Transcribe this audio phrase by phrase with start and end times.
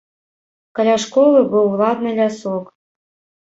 [0.79, 2.65] Каля школы быў ладны лясок.